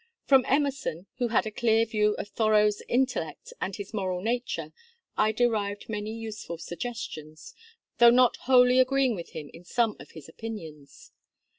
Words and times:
From 0.25 0.45
Emerson, 0.47 1.05
who 1.19 1.27
had 1.27 1.45
a 1.45 1.51
clear 1.51 1.85
view 1.85 2.15
of 2.15 2.29
Thoreau's 2.29 2.81
intellect 2.87 3.53
and 3.61 3.75
his 3.75 3.93
moral 3.93 4.19
nature, 4.23 4.73
I 5.15 5.31
derived 5.31 5.89
many 5.89 6.11
useful 6.11 6.57
suggestions, 6.57 7.53
though 7.99 8.09
not 8.09 8.35
wholly 8.47 8.79
agreeing 8.79 9.13
with 9.13 9.33
him 9.33 9.51
in 9.53 9.63
some 9.63 9.95
of 9.99 10.13
his 10.13 10.27
opinions. 10.27 11.11